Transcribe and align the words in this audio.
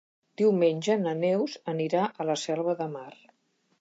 Diumenge 0.41 0.95
na 1.01 1.13
Neus 1.19 1.57
anirà 1.75 2.07
a 2.25 2.29
la 2.31 2.39
Selva 2.45 2.77
de 2.81 2.89
Mar. 2.99 3.11